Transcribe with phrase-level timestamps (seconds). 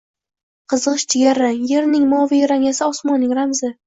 [0.71, 3.71] Qizg‘ish-jigarrang– yerning, moviy rang esa osmonning ramzi.